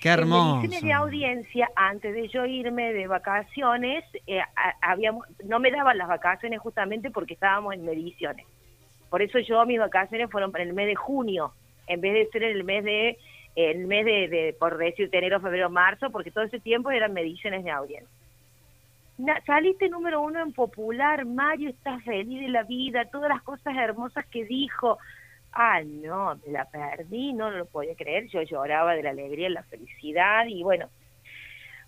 Qué 0.00 0.08
hermoso. 0.08 0.62
En 0.64 0.70
de 0.70 0.92
audiencia, 0.94 1.68
antes 1.76 2.14
de 2.14 2.28
yo 2.28 2.46
irme 2.46 2.94
de 2.94 3.08
vacaciones, 3.08 4.04
eh, 4.26 4.40
habíamos, 4.80 5.26
no 5.44 5.60
me 5.60 5.70
daban 5.70 5.98
las 5.98 6.08
vacaciones 6.08 6.60
justamente 6.60 7.10
porque 7.10 7.34
estábamos 7.34 7.74
en 7.74 7.84
mediciones. 7.84 8.46
Por 9.10 9.22
eso 9.22 9.38
yo 9.38 9.64
mis 9.66 9.78
vacaciones 9.78 10.30
fueron 10.30 10.52
para 10.52 10.64
el 10.64 10.72
mes 10.72 10.86
de 10.86 10.94
junio, 10.94 11.52
en 11.86 12.00
vez 12.00 12.14
de 12.14 12.26
ser 12.30 12.42
en 12.42 12.56
el 12.56 12.64
mes 12.64 12.84
de, 12.84 13.18
el 13.56 13.86
mes 13.86 14.04
de, 14.04 14.54
por 14.58 14.76
decir, 14.76 15.08
enero, 15.12 15.40
febrero, 15.40 15.70
marzo, 15.70 16.10
porque 16.10 16.30
todo 16.30 16.44
ese 16.44 16.60
tiempo 16.60 16.90
eran 16.90 17.12
mediciones 17.12 17.64
de 17.64 17.70
audiencia. 17.70 18.08
saliste 19.46 19.88
número 19.88 20.20
uno 20.20 20.42
en 20.42 20.52
popular, 20.52 21.24
Mario, 21.24 21.70
estás 21.70 22.02
feliz 22.04 22.40
de 22.40 22.48
la 22.48 22.64
vida, 22.64 23.06
todas 23.06 23.30
las 23.30 23.42
cosas 23.42 23.74
hermosas 23.76 24.26
que 24.26 24.44
dijo, 24.44 24.98
ah, 25.52 25.80
no, 25.82 26.38
me 26.44 26.52
la 26.52 26.66
perdí, 26.66 27.32
no, 27.32 27.50
lo 27.50 27.64
podía 27.64 27.94
creer, 27.94 28.28
yo 28.28 28.42
lloraba 28.42 28.94
de 28.94 29.02
la 29.02 29.10
alegría, 29.10 29.48
la 29.48 29.62
felicidad 29.62 30.46
y 30.46 30.62
bueno, 30.62 30.88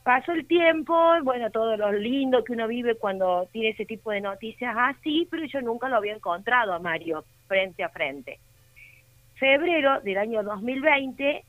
pasó 0.02 0.33
el 0.33 0.47
tiempo, 0.47 0.95
bueno, 1.23 1.50
todo 1.50 1.76
lo 1.76 1.93
lindo 1.93 2.45
que 2.45 2.52
uno 2.52 2.67
vive 2.67 2.97
cuando 2.97 3.49
tiene 3.52 3.71
ese 3.71 3.85
tipo 3.85 4.11
de 4.11 4.21
noticias 4.21 4.75
así, 4.76 5.26
pero 5.31 5.45
yo 5.47 5.61
nunca 5.61 5.88
lo 5.88 5.97
había 5.97 6.14
encontrado 6.14 6.73
a 6.73 6.78
Mario 6.78 7.25
frente 7.47 7.85
a 7.85 7.88
frente. 7.88 8.38
Febrero 9.37 10.00
del 10.00 10.19
año 10.19 10.43
2020, 10.43 11.45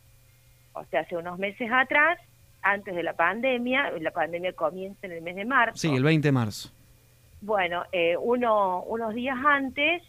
o 0.73 0.85
sea, 0.85 1.01
hace 1.01 1.17
unos 1.17 1.39
meses 1.39 1.69
atrás, 1.71 2.19
antes 2.61 2.95
de 2.95 3.03
la 3.03 3.13
pandemia, 3.13 3.91
la 3.99 4.11
pandemia 4.11 4.53
comienza 4.53 5.07
en 5.07 5.13
el 5.13 5.21
mes 5.21 5.35
de 5.35 5.45
marzo. 5.45 5.77
Sí, 5.77 5.93
el 5.95 6.03
20 6.03 6.27
de 6.27 6.31
marzo. 6.31 6.69
Bueno, 7.41 7.85
eh, 7.91 8.17
uno, 8.17 8.83
unos 8.83 9.13
días 9.13 9.37
antes 9.45 10.03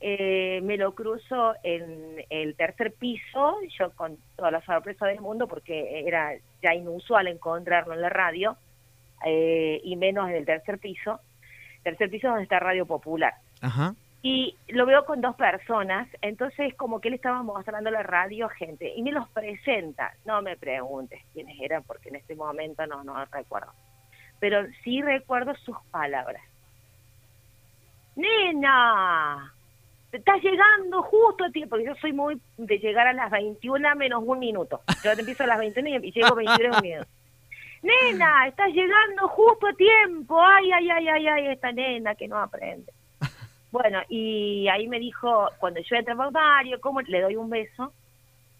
eh, 0.00 0.60
me 0.62 0.76
lo 0.76 0.94
cruzo 0.94 1.54
en 1.62 2.24
el 2.30 2.54
tercer 2.54 2.92
piso, 2.92 3.56
yo 3.78 3.90
con 3.92 4.16
toda 4.36 4.50
la 4.50 4.60
sorpresa 4.62 5.06
del 5.06 5.20
mundo, 5.20 5.48
porque 5.48 6.06
era 6.06 6.34
ya 6.62 6.74
inusual 6.74 7.26
encontrarlo 7.26 7.94
en 7.94 8.02
la 8.02 8.08
radio, 8.08 8.56
eh, 9.24 9.80
y 9.82 9.96
menos 9.96 10.28
en 10.28 10.36
el 10.36 10.46
tercer 10.46 10.78
piso, 10.78 11.20
tercer 11.82 12.10
piso 12.10 12.28
donde 12.28 12.44
está 12.44 12.60
Radio 12.60 12.86
Popular. 12.86 13.34
Y 14.22 14.56
lo 14.68 14.86
veo 14.86 15.04
con 15.04 15.20
dos 15.20 15.34
personas, 15.36 16.08
entonces 16.22 16.74
como 16.74 17.00
que 17.00 17.08
él 17.08 17.14
estaba 17.14 17.42
mostrando 17.42 17.90
la 17.90 18.02
radio 18.02 18.46
a 18.46 18.50
gente, 18.50 18.92
y 18.94 19.02
me 19.02 19.12
los 19.12 19.28
presenta, 19.30 20.12
no 20.24 20.42
me 20.42 20.56
preguntes 20.56 21.20
quiénes 21.32 21.60
eran, 21.60 21.82
porque 21.82 22.08
en 22.08 22.16
este 22.16 22.36
momento 22.36 22.86
no, 22.86 23.02
no 23.02 23.24
recuerdo, 23.26 23.72
pero 24.38 24.64
sí 24.84 25.02
recuerdo 25.02 25.54
sus 25.56 25.76
palabras. 25.90 26.42
Nena, 28.16 29.52
estás 30.12 30.42
llegando 30.42 31.02
justo 31.02 31.44
a 31.44 31.50
tiempo, 31.50 31.70
porque 31.70 31.86
yo 31.86 31.94
soy 31.96 32.12
muy 32.12 32.40
de 32.56 32.78
llegar 32.78 33.06
a 33.06 33.12
las 33.12 33.30
21 33.30 33.94
menos 33.96 34.22
un 34.24 34.38
minuto. 34.38 34.80
Yo 35.04 35.14
te 35.14 35.20
empiezo 35.20 35.44
a 35.44 35.48
las 35.48 35.58
21 35.58 35.88
y 35.88 36.12
llego 36.12 36.34
23 36.34 36.82
minutos. 36.82 37.08
Nena, 37.82 38.48
estás 38.48 38.72
llegando 38.72 39.28
justo 39.28 39.68
a 39.68 39.72
tiempo. 39.74 40.40
Ay, 40.40 40.70
ay, 40.72 40.90
ay, 40.90 41.08
ay, 41.08 41.26
ay, 41.26 41.46
esta 41.48 41.72
nena 41.72 42.14
que 42.14 42.26
no 42.26 42.38
aprende. 42.38 42.92
Bueno, 43.70 44.00
y 44.08 44.66
ahí 44.68 44.88
me 44.88 44.98
dijo, 44.98 45.48
cuando 45.58 45.80
yo 45.80 45.96
entro 45.96 46.20
al 46.20 46.32
Mario, 46.32 46.80
¿cómo? 46.80 47.02
Le 47.02 47.20
doy 47.20 47.36
un 47.36 47.50
beso 47.50 47.92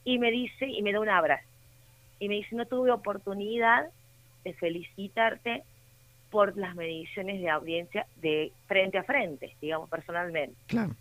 y 0.04 0.18
me 0.18 0.30
dice, 0.30 0.66
y 0.66 0.82
me 0.82 0.92
da 0.92 1.00
un 1.00 1.08
abrazo. 1.08 1.48
Y 2.20 2.28
me 2.28 2.34
dice, 2.36 2.54
no 2.54 2.66
tuve 2.66 2.90
oportunidad 2.90 3.88
de 4.44 4.52
felicitarte 4.54 5.64
por 6.30 6.56
las 6.56 6.74
mediciones 6.74 7.40
de 7.40 7.48
audiencia 7.48 8.06
de 8.16 8.52
frente 8.66 8.98
a 8.98 9.02
frente, 9.02 9.56
digamos, 9.60 9.88
personalmente. 9.88 10.56
Claro. 10.66 10.94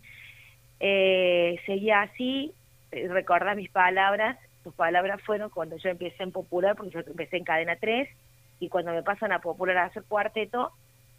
Eh, 0.80 1.60
seguía 1.66 2.02
así, 2.02 2.52
eh, 2.92 3.08
recuerda 3.08 3.54
mis 3.54 3.70
palabras, 3.70 4.38
tus 4.64 4.74
palabras 4.74 5.20
fueron 5.22 5.50
cuando 5.50 5.76
yo 5.76 5.90
empecé 5.90 6.22
en 6.22 6.32
Popular, 6.32 6.76
porque 6.76 6.92
yo 6.92 7.00
empecé 7.00 7.36
en 7.36 7.44
Cadena 7.44 7.76
3, 7.76 8.08
y 8.60 8.68
cuando 8.68 8.92
me 8.92 9.02
pasan 9.02 9.32
a 9.32 9.40
Popular 9.40 9.76
a 9.78 9.84
hacer 9.84 10.04
cuarteto, 10.04 10.72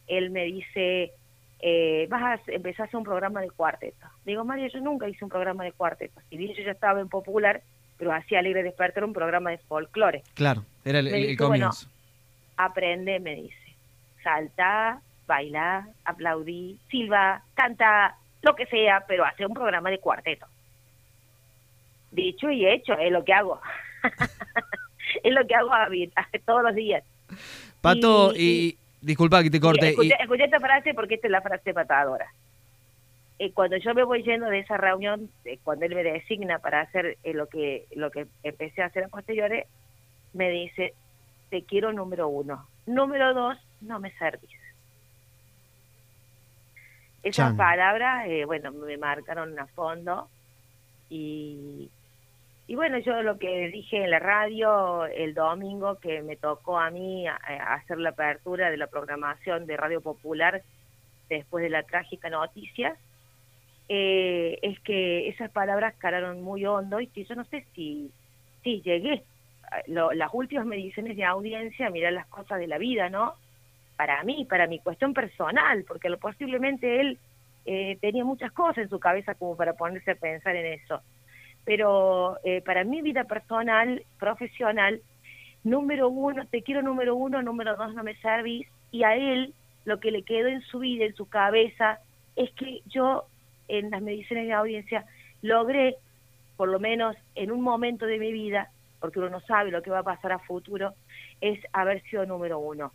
él 0.08 0.30
me 0.32 0.46
dice, 0.46 1.12
eh, 1.62 2.08
vas 2.10 2.40
a 2.40 2.52
empezar 2.52 2.86
a 2.86 2.88
hacer 2.88 2.98
un 2.98 3.04
programa 3.04 3.42
de 3.42 3.50
cuarteto. 3.50 4.08
Digo, 4.26 4.44
Mario, 4.44 4.68
yo 4.74 4.80
nunca 4.80 5.08
hice 5.08 5.24
un 5.24 5.30
programa 5.30 5.64
de 5.64 5.72
cuarteto. 5.72 6.20
Si 6.30 6.38
bien 6.38 6.54
yo 6.54 6.64
ya 6.64 6.72
estaba 6.72 7.00
en 7.00 7.10
Popular, 7.10 7.62
pero 7.98 8.14
hacía 8.14 8.40
Alegre 8.40 8.64
Despertar 8.64 9.04
un 9.04 9.14
programa 9.14 9.52
de 9.52 9.58
folclore. 9.60 10.24
Claro, 10.34 10.64
era 10.86 11.00
el, 11.00 11.38
comienzo. 11.38 11.90
aprende, 12.56 13.20
me 13.20 13.36
dice. 13.36 13.56
Salta, 14.24 15.02
baila, 15.28 15.88
aplaudí, 16.06 16.80
silba, 16.90 17.44
canta, 17.56 18.16
lo 18.42 18.56
que 18.56 18.66
sea, 18.68 19.04
pero 19.08 19.26
hacer 19.26 19.48
un 19.48 19.54
programa 19.54 19.90
de 19.90 20.00
cuarteto. 20.00 20.46
Dicho 22.12 22.50
y 22.50 22.66
hecho, 22.66 22.94
es 22.94 23.12
lo 23.12 23.24
que 23.24 23.34
hago. 23.34 23.62
es 25.24 25.34
lo 25.34 25.46
que 25.46 25.56
hago 25.56 25.74
a, 25.74 25.88
todos 26.46 26.64
los 26.64 26.76
días. 26.76 27.04
Pato, 27.82 28.34
y, 28.36 28.78
disculpa 29.02 29.44
que 29.44 29.50
te 29.50 29.60
corte. 29.60 29.90
escuché, 29.90 30.44
esta 30.44 30.60
frase 30.60 30.94
porque 30.94 31.16
esta 31.16 31.28
es 31.28 31.32
la 31.32 31.42
frase 31.42 31.74
patadora. 31.74 32.28
Eh, 33.38 33.52
cuando 33.54 33.78
yo 33.78 33.94
me 33.94 34.04
voy 34.04 34.24
yendo 34.24 34.48
de 34.48 34.60
esa 34.60 34.76
reunión, 34.76 35.30
cuando 35.64 35.86
él 35.86 35.96
me 35.96 36.04
designa 36.04 36.60
para 36.60 36.82
hacer 36.82 37.18
eh, 37.24 37.34
lo 37.34 37.48
que 37.48 37.86
lo 37.96 38.12
que 38.12 38.28
empecé 38.44 38.82
a 38.82 38.88
hacer 38.88 39.06
a 39.06 39.08
posteriores, 39.08 39.66
me 40.34 40.50
dice, 40.50 40.94
te 41.50 41.64
quiero 41.64 41.94
número 41.94 42.28
uno. 42.28 42.68
Número 42.86 43.34
dos, 43.34 43.58
no 43.82 44.00
me 44.00 44.12
servís. 44.18 44.59
Esas 47.24 47.54
palabras, 47.56 48.28
eh, 48.28 48.46
bueno, 48.46 48.72
me 48.72 48.98
marcaron 48.98 49.58
a 49.60 49.68
fondo 49.68 50.30
y, 51.10 51.90
y 52.68 52.76
bueno, 52.76 53.00
yo 53.00 53.22
lo 53.24 53.38
que 53.38 53.68
dije 53.70 54.04
en 54.04 54.12
la 54.12 54.20
radio 54.20 55.06
el 55.06 55.34
domingo 55.34 56.00
que 56.00 56.22
me 56.22 56.38
tocó 56.38 56.80
a 56.80 56.90
mí 56.92 57.28
hacer 57.28 57.98
la 57.98 58.10
apertura 58.10 58.70
de 58.70 58.78
la 58.78 58.88
programación 58.88 59.66
de 59.66 59.76
Radio 59.76 60.02
Popular 60.02 60.62
después 61.30 61.64
de 61.64 61.70
la 61.70 61.84
trágica 61.84 62.30
noticia, 62.30 62.96
eh, 63.88 64.60
es 64.62 64.80
que 64.82 65.30
esas 65.30 65.50
palabras 65.52 65.96
calaron 65.98 66.42
muy 66.42 66.66
hondo 66.66 67.00
y 67.00 67.08
que 67.08 67.26
yo 67.26 67.36
no 67.36 67.44
sé 67.46 67.66
si, 67.74 68.12
si 68.64 68.82
llegué. 68.82 69.24
las 69.88 70.30
últimas 70.34 70.66
mediciones 70.66 71.18
de 71.18 71.26
audiencia, 71.26 71.90
mirar 71.90 72.14
las 72.14 72.28
cosas 72.28 72.60
de 72.60 72.68
la 72.68 72.78
vida, 72.78 73.10
¿no? 73.10 73.34
Para 74.00 74.24
mí, 74.24 74.46
para 74.46 74.66
mi 74.66 74.80
cuestión 74.80 75.14
personal, 75.14 75.84
porque 75.86 76.08
lo 76.08 76.18
posiblemente 76.18 77.02
él 77.02 77.18
eh, 77.66 77.98
tenía 78.00 78.24
muchas 78.24 78.50
cosas 78.54 78.78
en 78.78 78.90
su 78.90 78.98
cabeza 78.98 79.36
como 79.36 79.58
para 79.58 79.74
ponerse 79.74 80.12
a 80.12 80.16
pensar 80.16 80.56
en 80.56 80.68
eso. 80.68 81.02
Pero 81.66 82.38
eh, 82.46 82.62
para 82.62 82.86
mi 82.86 83.02
vida 83.02 83.26
personal, 83.26 84.02
profesional, 84.18 85.02
número 85.66 86.08
uno, 86.08 86.48
te 86.48 86.64
quiero 86.64 86.82
número 86.82 87.14
uno, 87.14 87.42
número 87.42 87.76
dos, 87.76 87.94
no 87.94 88.06
me 88.06 88.16
servís, 88.22 88.66
y 88.90 89.04
a 89.04 89.18
él 89.18 89.54
lo 89.84 90.00
que 90.00 90.12
le 90.12 90.24
quedó 90.24 90.48
en 90.48 90.62
su 90.62 90.80
vida, 90.80 91.04
en 91.04 91.16
su 91.18 91.28
cabeza, 91.28 92.00
es 92.38 92.50
que 92.52 92.80
yo 92.86 93.26
en 93.68 93.90
las 93.90 94.02
mediciones 94.02 94.48
de 94.48 94.54
audiencia 94.54 95.04
logré, 95.42 95.98
por 96.56 96.70
lo 96.70 96.80
menos 96.80 97.18
en 97.36 97.52
un 97.52 97.60
momento 97.60 98.06
de 98.06 98.18
mi 98.18 98.32
vida, 98.32 98.70
porque 99.02 99.20
uno 99.20 99.30
no 99.30 99.42
sabe 99.42 99.72
lo 99.72 99.82
que 99.82 99.92
va 99.92 100.00
a 100.00 100.04
pasar 100.04 100.32
a 100.32 100.40
futuro, 100.40 100.94
es 101.42 101.60
haber 101.74 102.02
sido 102.04 102.26
número 102.26 102.60
uno. 102.60 102.94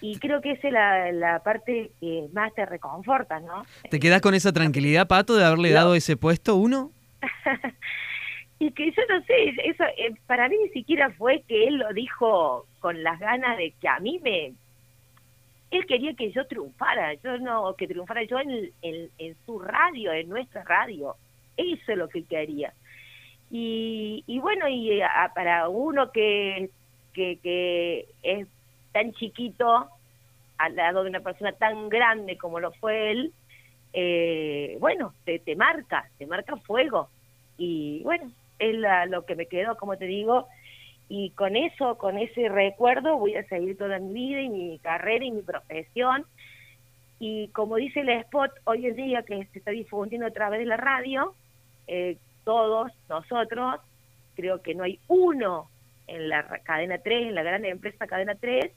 Y 0.00 0.18
creo 0.18 0.40
que 0.40 0.52
esa 0.52 1.08
es 1.08 1.14
la, 1.14 1.40
parte 1.40 1.90
que 2.00 2.28
más 2.32 2.54
te 2.54 2.64
reconforta, 2.64 3.40
¿no? 3.40 3.64
¿Te 3.90 4.00
quedas 4.00 4.22
con 4.22 4.34
esa 4.34 4.52
tranquilidad, 4.52 5.06
Pato, 5.06 5.36
de 5.36 5.44
haberle 5.44 5.70
dado 5.70 5.94
ese 5.94 6.16
puesto 6.16 6.56
uno? 6.56 6.90
y 8.58 8.70
que 8.72 8.90
yo 8.90 9.02
no 9.10 9.22
sé, 9.24 9.54
eso 9.64 9.84
eh, 9.84 10.14
para 10.26 10.48
mí 10.48 10.56
ni 10.62 10.70
siquiera 10.70 11.10
fue 11.10 11.42
que 11.46 11.66
él 11.66 11.76
lo 11.76 11.92
dijo 11.92 12.66
con 12.80 13.02
las 13.02 13.18
ganas 13.18 13.58
de 13.58 13.72
que 13.80 13.88
a 13.88 14.00
mí 14.00 14.18
me... 14.22 14.54
Él 15.70 15.86
quería 15.86 16.14
que 16.14 16.32
yo 16.32 16.46
triunfara, 16.46 17.14
yo 17.14 17.38
no, 17.38 17.74
que 17.76 17.86
triunfara 17.86 18.24
yo 18.24 18.40
en, 18.40 18.70
en, 18.82 19.36
su 19.46 19.60
radio, 19.60 20.12
en 20.12 20.28
nuestra 20.28 20.64
radio. 20.64 21.14
Eso 21.56 21.92
es 21.92 21.98
lo 21.98 22.08
que 22.08 22.24
quería. 22.24 22.72
Y, 23.52 24.24
y 24.26 24.40
bueno, 24.40 24.66
y 24.66 25.00
eh, 25.00 25.06
para 25.32 25.68
uno 25.68 26.10
que, 26.10 26.70
que, 27.12 27.38
que 27.40 28.06
es 28.24 28.48
tan 28.92 29.12
chiquito 29.12 29.88
al 30.58 30.76
lado 30.76 31.02
de 31.02 31.10
una 31.10 31.20
persona 31.20 31.52
tan 31.52 31.88
grande 31.88 32.36
como 32.36 32.60
lo 32.60 32.72
fue 32.72 33.12
él, 33.12 33.32
eh, 33.92 34.76
bueno, 34.80 35.14
te, 35.24 35.38
te 35.38 35.56
marca, 35.56 36.08
te 36.18 36.26
marca 36.26 36.56
fuego. 36.56 37.08
Y 37.56 38.02
bueno, 38.02 38.30
es 38.58 38.76
lo 39.08 39.24
que 39.24 39.34
me 39.34 39.46
quedó, 39.46 39.76
como 39.76 39.96
te 39.96 40.06
digo, 40.06 40.46
y 41.08 41.30
con 41.30 41.56
eso, 41.56 41.98
con 41.98 42.18
ese 42.18 42.48
recuerdo, 42.48 43.18
voy 43.18 43.34
a 43.34 43.42
seguir 43.48 43.76
toda 43.76 43.98
mi 43.98 44.12
vida 44.12 44.42
y 44.42 44.48
mi 44.48 44.78
carrera 44.78 45.24
y 45.24 45.32
mi 45.32 45.42
profesión. 45.42 46.24
Y 47.18 47.48
como 47.48 47.76
dice 47.76 48.00
el 48.00 48.10
spot 48.10 48.52
hoy 48.64 48.86
en 48.86 48.94
día 48.94 49.22
que 49.22 49.44
se 49.46 49.58
está 49.58 49.72
difundiendo 49.72 50.28
a 50.28 50.30
través 50.30 50.60
de 50.60 50.66
la 50.66 50.76
radio, 50.76 51.34
eh, 51.88 52.16
todos 52.44 52.92
nosotros, 53.08 53.80
creo 54.36 54.62
que 54.62 54.74
no 54.74 54.84
hay 54.84 55.00
uno 55.08 55.68
en 56.06 56.28
la 56.28 56.44
cadena 56.62 56.98
3, 56.98 57.28
en 57.28 57.34
la 57.34 57.42
gran 57.42 57.64
empresa 57.64 58.06
cadena 58.06 58.36
3, 58.36 58.70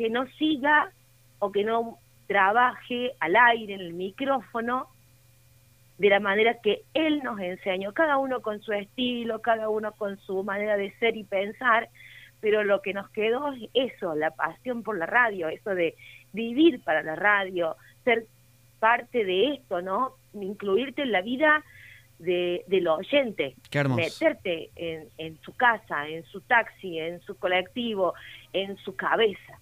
que 0.00 0.08
no 0.08 0.26
siga 0.38 0.90
o 1.40 1.52
que 1.52 1.62
no 1.62 1.98
trabaje 2.26 3.12
al 3.20 3.36
aire 3.36 3.74
en 3.74 3.82
el 3.82 3.92
micrófono 3.92 4.88
de 5.98 6.08
la 6.08 6.20
manera 6.20 6.54
que 6.62 6.84
él 6.94 7.20
nos 7.22 7.38
enseñó, 7.38 7.92
cada 7.92 8.16
uno 8.16 8.40
con 8.40 8.62
su 8.62 8.72
estilo, 8.72 9.42
cada 9.42 9.68
uno 9.68 9.92
con 9.92 10.18
su 10.20 10.42
manera 10.42 10.78
de 10.78 10.90
ser 11.00 11.18
y 11.18 11.24
pensar, 11.24 11.90
pero 12.40 12.64
lo 12.64 12.80
que 12.80 12.94
nos 12.94 13.10
quedó 13.10 13.52
es 13.52 13.68
eso, 13.74 14.14
la 14.14 14.30
pasión 14.30 14.82
por 14.82 14.96
la 14.96 15.04
radio, 15.04 15.48
eso 15.50 15.74
de 15.74 15.94
vivir 16.32 16.82
para 16.82 17.02
la 17.02 17.14
radio, 17.14 17.76
ser 18.02 18.24
parte 18.78 19.26
de 19.26 19.52
esto, 19.52 19.82
¿no? 19.82 20.14
Incluirte 20.32 21.02
en 21.02 21.12
la 21.12 21.20
vida 21.20 21.62
de, 22.18 22.64
del 22.68 22.88
oyente, 22.88 23.54
meterte 23.94 24.70
en, 24.76 25.08
en 25.18 25.38
su 25.42 25.54
casa, 25.54 26.08
en 26.08 26.24
su 26.24 26.40
taxi, 26.40 26.98
en 26.98 27.20
su 27.20 27.36
colectivo, 27.36 28.14
en 28.54 28.78
su 28.78 28.96
cabeza. 28.96 29.60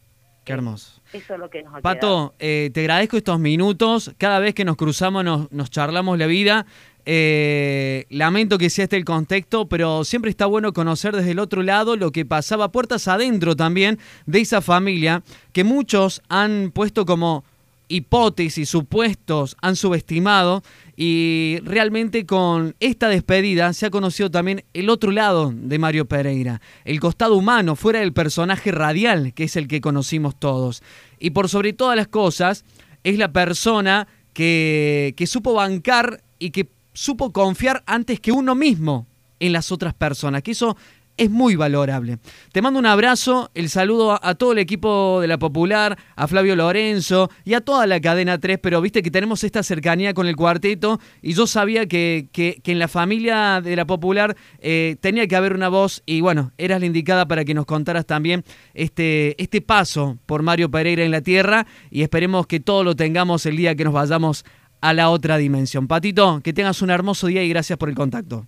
Qué 0.48 0.54
hermoso. 0.54 1.02
Eso 1.12 1.34
es 1.34 1.40
lo 1.40 1.50
que 1.50 1.62
nos 1.62 1.74
ha 1.74 1.80
Pato, 1.82 2.34
eh, 2.38 2.70
te 2.72 2.80
agradezco 2.80 3.18
estos 3.18 3.38
minutos. 3.38 4.14
Cada 4.16 4.38
vez 4.38 4.54
que 4.54 4.64
nos 4.64 4.76
cruzamos 4.76 5.22
nos, 5.22 5.52
nos 5.52 5.68
charlamos 5.68 6.18
la 6.18 6.26
vida. 6.26 6.64
Eh, 7.04 8.06
lamento 8.08 8.56
que 8.56 8.70
sea 8.70 8.84
este 8.84 8.96
el 8.96 9.04
contexto, 9.04 9.68
pero 9.68 10.04
siempre 10.04 10.30
está 10.30 10.46
bueno 10.46 10.72
conocer 10.72 11.14
desde 11.14 11.32
el 11.32 11.38
otro 11.38 11.62
lado 11.62 11.96
lo 11.96 12.12
que 12.12 12.24
pasaba 12.24 12.72
puertas 12.72 13.08
adentro 13.08 13.56
también 13.56 13.98
de 14.24 14.40
esa 14.40 14.62
familia 14.62 15.22
que 15.52 15.64
muchos 15.64 16.22
han 16.30 16.70
puesto 16.70 17.04
como 17.04 17.44
hipótesis, 17.88 18.68
supuestos, 18.68 19.56
han 19.60 19.76
subestimado 19.76 20.62
y 20.96 21.58
realmente 21.64 22.26
con 22.26 22.76
esta 22.80 23.08
despedida 23.08 23.72
se 23.72 23.86
ha 23.86 23.90
conocido 23.90 24.30
también 24.30 24.64
el 24.74 24.90
otro 24.90 25.10
lado 25.10 25.52
de 25.54 25.78
Mario 25.78 26.06
Pereira, 26.06 26.60
el 26.84 27.00
costado 27.00 27.34
humano, 27.36 27.76
fuera 27.76 28.00
del 28.00 28.12
personaje 28.12 28.72
radial 28.72 29.32
que 29.34 29.44
es 29.44 29.56
el 29.56 29.68
que 29.68 29.80
conocimos 29.80 30.38
todos. 30.38 30.82
Y 31.18 31.30
por 31.30 31.48
sobre 31.48 31.72
todas 31.72 31.96
las 31.96 32.08
cosas, 32.08 32.64
es 33.04 33.18
la 33.18 33.32
persona 33.32 34.06
que, 34.32 35.14
que 35.16 35.26
supo 35.26 35.54
bancar 35.54 36.22
y 36.38 36.50
que 36.50 36.68
supo 36.92 37.32
confiar 37.32 37.82
antes 37.86 38.20
que 38.20 38.32
uno 38.32 38.54
mismo 38.54 39.06
en 39.40 39.52
las 39.52 39.70
otras 39.72 39.94
personas, 39.94 40.42
que 40.42 40.50
eso 40.50 40.76
es 41.18 41.30
muy 41.30 41.56
valorable. 41.56 42.18
Te 42.52 42.62
mando 42.62 42.78
un 42.78 42.86
abrazo, 42.86 43.50
el 43.54 43.68
saludo 43.68 44.18
a, 44.22 44.34
todo 44.36 44.52
el 44.52 44.58
equipo 44.58 45.20
de 45.20 45.26
la 45.26 45.38
Popular, 45.38 45.98
a 46.16 46.28
Flavio 46.28 46.56
Lorenzo 46.56 47.28
y 47.44 47.54
a 47.54 47.60
toda 47.60 47.86
la 47.86 48.00
cadena 48.00 48.38
3, 48.38 48.58
pero 48.62 48.80
viste 48.80 49.02
que 49.02 49.10
tenemos 49.10 49.44
esta 49.44 49.62
cercanía 49.62 50.14
con 50.14 50.26
el 50.26 50.36
cuarteto 50.36 51.00
y 51.20 51.34
yo 51.34 51.46
sabía 51.46 51.86
que, 51.86 52.28
que, 52.32 52.60
en 52.64 52.78
la 52.78 52.88
familia 52.88 53.60
de 53.60 53.74
la 53.74 53.86
Popular 53.86 54.36
eh, 54.60 54.96
tenía 55.00 55.26
que 55.26 55.36
haber 55.36 55.54
una 55.54 55.68
voz 55.68 56.02
y 56.06 56.20
bueno, 56.20 56.52
eras 56.56 56.80
la 56.80 56.86
indicada 56.86 57.26
para 57.26 57.44
que 57.44 57.54
nos 57.54 57.66
contaras 57.66 58.06
también 58.06 58.44
este, 58.74 59.40
este 59.42 59.60
paso 59.60 60.18
por 60.26 60.42
Mario 60.42 60.70
Pereira 60.70 61.04
en 61.04 61.10
la 61.10 61.20
Tierra 61.20 61.66
y 61.90 62.02
esperemos 62.02 62.46
que 62.46 62.60
todo 62.60 62.84
lo 62.84 62.94
tengamos 62.94 63.44
el 63.46 63.56
día 63.56 63.74
que 63.74 63.84
nos 63.84 63.92
vayamos 63.92 64.44
a 64.80 64.94
la 64.94 65.10
otra 65.10 65.36
dimensión. 65.38 65.88
Patito, 65.88 66.40
que 66.44 66.52
tengas 66.52 66.80
un 66.82 66.90
hermoso 66.90 67.26
día 67.26 67.42
y 67.42 67.48
gracias 67.48 67.76
por 67.76 67.88
el 67.88 67.96
contacto. 67.96 68.46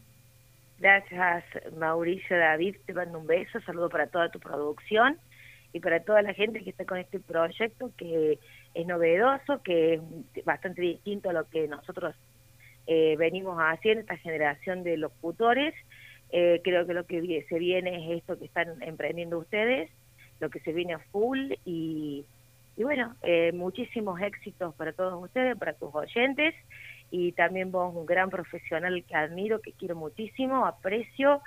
Gracias, 0.81 1.45
Mauricio 1.77 2.39
David. 2.39 2.77
Te 2.87 2.95
mando 2.95 3.19
un 3.19 3.27
beso. 3.27 3.61
Saludo 3.61 3.91
para 3.91 4.07
toda 4.07 4.31
tu 4.31 4.41
producción 4.41 5.19
y 5.75 5.81
para 5.81 6.01
toda 6.01 6.23
la 6.23 6.33
gente 6.33 6.65
que 6.65 6.71
está 6.71 6.87
con 6.87 6.97
este 6.97 7.21
proyecto 7.21 7.93
que 7.99 8.39
es 8.73 8.87
novedoso, 8.87 9.63
que 9.63 10.01
es 10.35 10.45
bastante 10.47 10.81
distinto 10.81 11.29
a 11.29 11.35
lo 11.35 11.49
que 11.51 11.69
nosotros 11.69 12.17
eh, 12.87 13.15
venimos 13.19 13.59
haciendo, 13.59 14.01
esta 14.01 14.17
generación 14.17 14.83
de 14.83 14.97
locutores. 14.97 15.75
Eh, 16.33 16.63
creo 16.65 16.87
que 16.87 16.95
lo 16.95 17.05
que 17.05 17.45
se 17.47 17.59
viene 17.59 18.15
es 18.15 18.23
esto 18.23 18.39
que 18.39 18.47
están 18.47 18.83
emprendiendo 18.83 19.39
ustedes, 19.39 19.91
lo 20.41 20.49
que 20.49 20.61
se 20.61 20.73
viene 20.73 20.95
a 20.95 20.99
full 21.13 21.53
y, 21.67 22.25
y 22.79 22.85
bueno, 22.85 23.15
eh, 23.23 23.53
muchísimos 23.53 24.19
éxitos 24.23 24.75
para 24.77 24.95
todos 24.95 25.23
ustedes, 25.23 25.59
para 25.59 25.75
tus 25.75 25.95
oyentes 25.95 26.55
y 27.11 27.33
también 27.33 27.73
vos 27.73 27.95
un 27.95 28.07
gran 28.07 28.31
profesional 28.31 29.05
que 29.07 29.15
admiro, 29.15 29.61
que 29.61 29.73
quiero 29.73 29.97
muchísimo, 29.97 30.67
aprecio, 30.67 31.43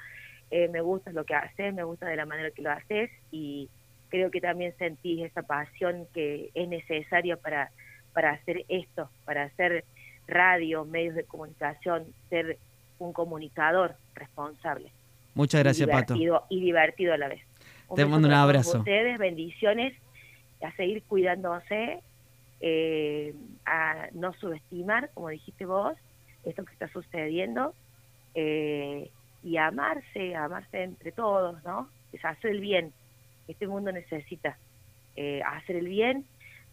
eh, 0.51 0.67
me 0.67 0.81
gusta 0.81 1.11
lo 1.11 1.25
que 1.25 1.35
haces, 1.35 1.73
me 1.73 1.83
gusta 1.83 2.07
de 2.07 2.15
la 2.15 2.25
manera 2.25 2.51
que 2.51 2.61
lo 2.61 2.71
haces 2.71 3.09
y 3.31 3.69
creo 4.09 4.29
que 4.29 4.41
también 4.41 4.75
sentís 4.77 5.23
esa 5.23 5.41
pasión 5.41 6.05
que 6.13 6.51
es 6.53 6.67
necesaria 6.67 7.37
para, 7.37 7.71
para 8.13 8.31
hacer 8.31 8.65
esto, 8.67 9.09
para 9.25 9.43
hacer 9.43 9.85
radio, 10.27 10.85
medios 10.85 11.15
de 11.15 11.23
comunicación, 11.23 12.05
ser 12.29 12.57
un 12.99 13.13
comunicador 13.13 13.95
responsable. 14.13 14.91
Muchas 15.33 15.63
gracias, 15.63 15.89
Pato. 15.89 16.15
Y 16.49 16.59
divertido 16.59 17.13
a 17.13 17.17
la 17.17 17.27
vez. 17.27 17.41
Te 17.95 18.05
mando 18.05 18.27
un 18.27 18.33
abrazo. 18.33 18.79
ustedes, 18.79 19.17
bendiciones, 19.17 19.93
a 20.61 20.71
seguir 20.75 21.03
cuidándose 21.03 22.01
eh, 22.65 23.35
a 23.65 24.07
no 24.13 24.31
subestimar, 24.35 25.09
como 25.13 25.27
dijiste 25.27 25.65
vos, 25.65 25.97
esto 26.45 26.63
que 26.63 26.71
está 26.71 26.87
sucediendo 26.87 27.75
eh, 28.35 29.11
y 29.43 29.57
amarse, 29.57 30.33
amarse 30.33 30.83
entre 30.83 31.11
todos, 31.11 31.61
¿no? 31.65 31.89
Es 32.13 32.23
hacer 32.23 32.51
el 32.51 32.61
bien. 32.61 32.93
Este 33.49 33.67
mundo 33.67 33.91
necesita 33.91 34.57
eh, 35.17 35.41
hacer 35.45 35.75
el 35.75 35.89
bien, 35.89 36.25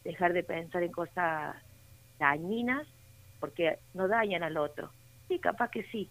dejar 0.04 0.32
de 0.32 0.44
pensar 0.44 0.84
en 0.84 0.92
cosas 0.92 1.56
dañinas, 2.20 2.86
porque 3.40 3.80
no 3.92 4.06
dañan 4.06 4.44
al 4.44 4.58
otro. 4.58 4.92
Sí, 5.26 5.40
capaz 5.40 5.72
que 5.72 5.82
sí, 5.90 6.08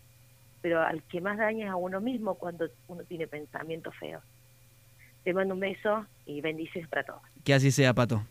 pero 0.61 0.81
al 0.81 1.03
que 1.03 1.21
más 1.21 1.37
daña 1.37 1.67
es 1.67 1.71
a 1.71 1.77
uno 1.77 2.01
mismo 2.01 2.35
cuando 2.35 2.67
uno 2.89 3.03
tiene 3.05 3.27
pensamientos 3.27 3.95
feos. 3.95 4.23
Te 5.23 5.33
mando 5.33 5.53
un 5.53 5.61
beso 5.61 6.05
y 6.25 6.41
bendiciones 6.41 6.89
para 6.89 7.03
todos. 7.03 7.21
Que 7.45 7.53
así 7.53 7.71
sea, 7.71 7.93
Pato. 7.93 8.25